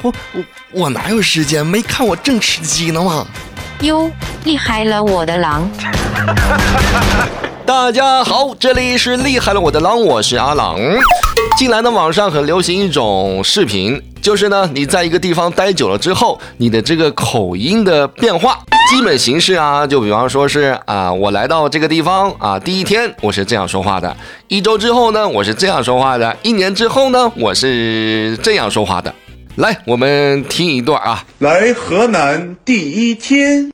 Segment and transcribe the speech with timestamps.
[0.00, 1.64] 我我我哪有时间？
[1.64, 3.26] 没看我正吃鸡呢吗？
[3.82, 4.10] 哟，
[4.44, 5.68] 厉害了我的狼！
[7.66, 10.78] 大家好，这里是厉害了我的狼，我是阿朗。
[11.58, 24.16] 近来呢，网上很流行一种视频，就是呢，你在一个地方待久了之后，你的这个口音的变化，基本形式啊，就比方说是啊，我来到这个地方啊，第一天我是这样说话的，
[24.48, 29.14] 一周之后呢，我是这样说话的，一年之后呢，我是这样说话的。
[29.56, 31.26] 来，我们听一段啊。
[31.38, 33.70] 来河南第一天，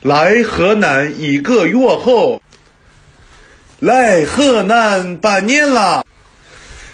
[0.00, 2.42] 来河南一个月后，
[3.78, 6.04] 来河南半年了，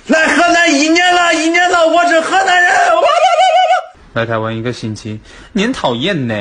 [0.08, 2.70] 来河南一年了，一年了，我是河南人。
[2.70, 3.92] 哇哇哇哇哇！
[4.12, 5.18] 来台湾一个星期，
[5.52, 6.34] 你很讨厌呢。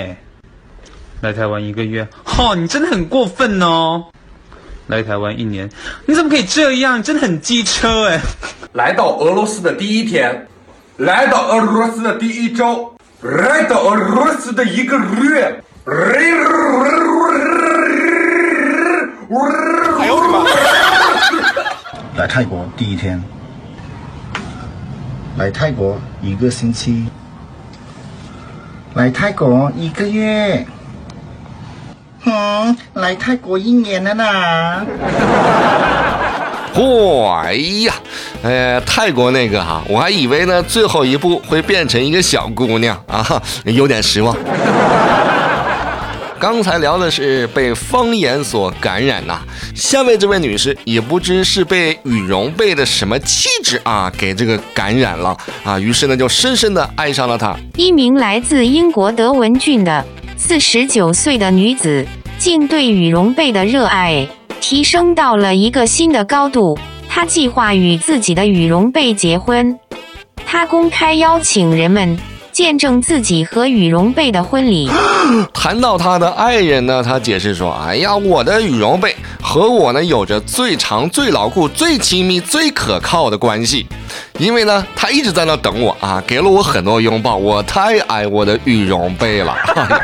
[1.21, 4.07] 来台湾一个月，哈、你真的很过分哦。
[4.87, 5.69] 来台湾一年，
[6.05, 7.01] 你怎么可以这样？
[7.01, 8.19] 真的很机车哎。
[8.73, 10.47] 来到俄罗斯的第一天，
[10.97, 15.63] 来到俄罗斯的第一周，来到俄罗斯的一个月。
[15.85, 15.93] 哎
[16.29, 16.35] 呦
[19.29, 20.43] 我的妈！
[22.17, 23.23] 来泰国第一天，
[25.37, 27.05] 来泰国一个星期，
[28.95, 30.65] 来泰国一个月，
[32.25, 34.25] 嗯，来泰国一年了呢。
[36.77, 37.53] 嚯、哎
[37.85, 37.95] 呀，
[38.43, 44.37] 呃，泰国那个哈、我还以为呢，最后一步会变成一个小姑娘啊，有点失望。
[46.39, 49.39] 刚才聊的是被方言所感染呐、
[49.73, 57.55] 下面这位女士也不知是被羽绒被的什么气质啊给这个感染了啊，于是呢就深深的爱上了他。
[57.75, 60.05] 一名来自英国德文郡的
[60.37, 62.05] 四十九岁的女子，
[62.37, 64.27] 竟对羽绒被的热爱
[64.59, 66.77] 提升到了一个新的高度。
[67.09, 69.79] 他计划与自己的羽绒被结婚。
[70.45, 72.17] 他公开邀请人们
[72.51, 74.89] 见证自己和羽绒被的婚礼。
[75.53, 79.15] 谈到他的爱人呢，他解释说：“哎呀，我的羽绒被
[79.47, 83.87] 和我呢有着最长、最牢固、最亲密、最可靠的关系，
[84.37, 89.55] 因为呢，他一直在那等我啊，给了我很多拥抱，我太爱我的羽绒被了。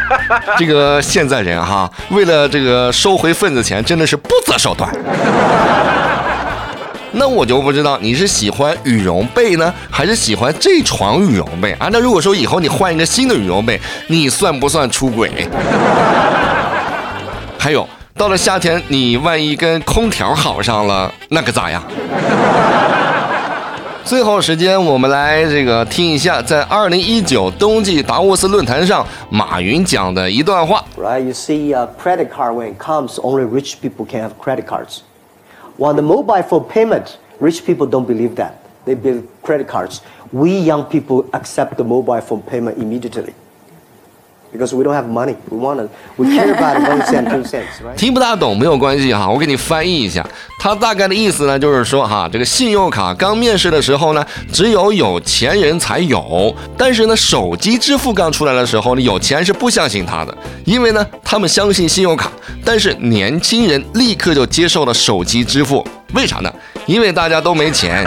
[0.57, 4.89] 这个现在人哈，为了这个收回份子钱，真的是不择手段。
[7.11, 11.89] ”那我就不知道你是喜欢羽绒被呢，还是喜欢这床羽绒被啊？
[11.91, 13.77] 那如果说以后你换一个新的羽绒被，
[14.07, 15.29] 你算不算出轨？
[17.59, 21.83] 还有，到了夏天，你万一跟空调好上了，那可咋样？
[24.05, 30.83] 最后时间，我们来这个听一下，在二零一九冬季达沃斯论坛上，马云讲的一段话。
[30.95, 31.21] right?
[31.21, 34.99] You see, a credit card when it comes, only rich people can have credit cards.
[35.77, 38.51] When the mobile phone payment, rich people don't believe that.
[38.85, 40.01] They believe credit cards.
[40.31, 43.33] We young people accept the mobile phone payment immediately
[44.53, 45.35] because we don't have money.
[45.49, 47.95] We want to, we care about one cent, two cents, right?
[47.97, 50.25] 听不大懂没有关系哈，我给你翻译一下。
[50.59, 56.55] 他大概的意思呢，就是说哈，这个信用卡刚面世的时候呢，只有有钱人才有。
[56.77, 62.31] 但是呢，手机支付刚出来的时候呢，有钱人是不相信它的，因为呢，他们相信信用卡。
[62.63, 66.53] 但是年轻人立刻就接受了手机支付，为啥呢？
[66.85, 68.05] 因为大家都没钱。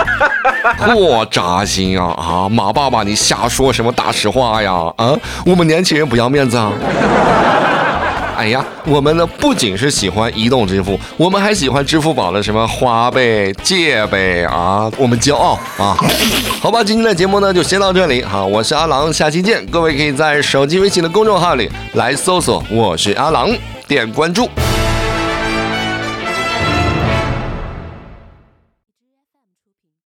[0.79, 2.49] 嚯，扎心啊啊！
[2.49, 4.73] 马爸爸，你瞎说什么大实话呀？
[4.97, 6.73] 啊，我们年轻人不要面子啊！
[8.37, 15.97] 哎呀，我们呢不仅是喜欢移动支付，我们还喜欢支付宝的什么花呗、借呗啊，我们骄傲啊！
[16.61, 19.65] 好吧，今天的节目呢就先到这里哈，我是阿郎，下期见。
[19.67, 23.49] 各位可以在手机微信的公众号里来搜索“我是阿郎”，
[23.89, 24.51] 点关注。